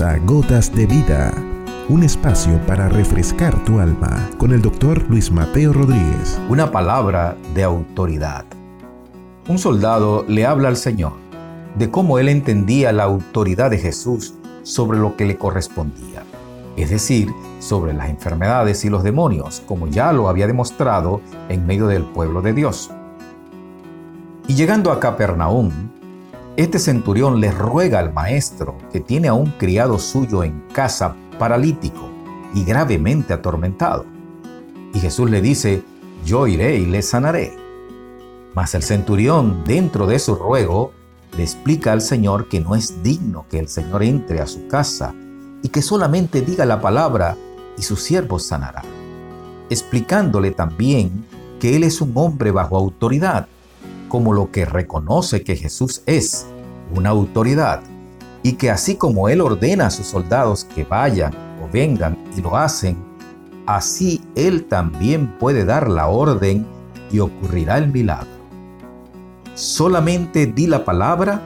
[0.00, 1.32] A Gotas de Vida,
[1.88, 6.38] un espacio para refrescar tu alma con el doctor Luis Mateo Rodríguez.
[6.50, 8.44] Una palabra de autoridad.
[9.48, 11.12] Un soldado le habla al Señor
[11.78, 16.24] de cómo él entendía la autoridad de Jesús sobre lo que le correspondía,
[16.76, 21.86] es decir, sobre las enfermedades y los demonios, como ya lo había demostrado en medio
[21.86, 22.90] del pueblo de Dios.
[24.46, 25.70] Y llegando a Capernaum,
[26.56, 32.08] este centurión le ruega al maestro, que tiene a un criado suyo en casa paralítico
[32.54, 34.06] y gravemente atormentado.
[34.94, 35.82] Y Jesús le dice,
[36.24, 37.54] yo iré y le sanaré.
[38.54, 40.92] Mas el centurión, dentro de su ruego,
[41.36, 45.14] le explica al Señor que no es digno que el Señor entre a su casa
[45.62, 47.36] y que solamente diga la palabra
[47.76, 48.82] y su siervo sanará.
[49.68, 51.26] Explicándole también
[51.60, 53.46] que él es un hombre bajo autoridad
[54.08, 56.46] como lo que reconoce que Jesús es
[56.94, 57.82] una autoridad
[58.42, 62.56] y que así como Él ordena a sus soldados que vayan o vengan y lo
[62.56, 62.96] hacen,
[63.66, 66.66] así Él también puede dar la orden
[67.10, 68.28] y ocurrirá el milagro.
[69.54, 71.40] Solamente di la palabra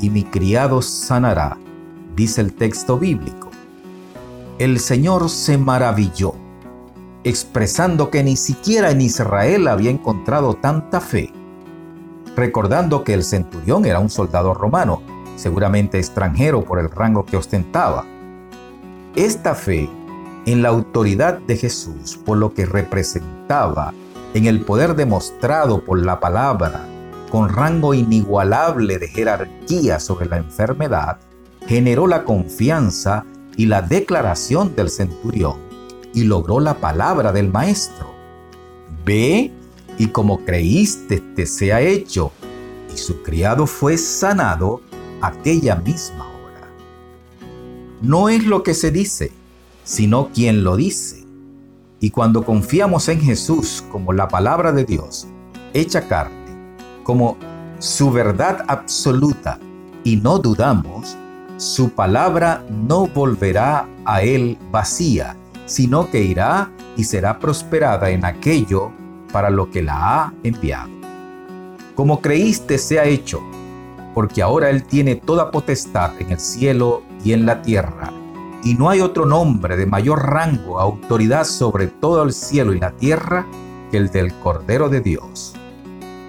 [0.00, 1.56] y mi criado sanará,
[2.14, 3.48] dice el texto bíblico.
[4.58, 6.34] El Señor se maravilló,
[7.22, 11.32] expresando que ni siquiera en Israel había encontrado tanta fe
[12.38, 15.02] recordando que el centurión era un soldado romano,
[15.34, 18.06] seguramente extranjero por el rango que ostentaba.
[19.16, 19.90] Esta fe
[20.46, 23.92] en la autoridad de Jesús, por lo que representaba,
[24.34, 26.86] en el poder demostrado por la palabra,
[27.28, 31.18] con rango inigualable de jerarquía sobre la enfermedad,
[31.66, 33.24] generó la confianza
[33.56, 35.56] y la declaración del centurión
[36.14, 38.06] y logró la palabra del maestro.
[39.04, 39.52] Ve
[39.98, 42.32] y como creíste te sea hecho.
[42.94, 44.80] Y su criado fue sanado
[45.20, 46.68] aquella misma hora.
[48.00, 49.32] No es lo que se dice,
[49.84, 51.26] sino quien lo dice.
[52.00, 55.26] Y cuando confiamos en Jesús como la palabra de Dios,
[55.74, 57.36] hecha carne, como
[57.80, 59.58] su verdad absoluta,
[60.04, 61.16] y no dudamos,
[61.56, 65.36] su palabra no volverá a él vacía,
[65.66, 68.92] sino que irá y será prosperada en aquello
[69.32, 69.94] para lo que la
[70.24, 70.90] ha enviado.
[71.94, 73.42] Como creíste se ha hecho,
[74.14, 78.12] porque ahora Él tiene toda potestad en el cielo y en la tierra,
[78.62, 82.92] y no hay otro nombre de mayor rango, autoridad sobre todo el cielo y la
[82.92, 83.46] tierra
[83.90, 85.54] que el del Cordero de Dios.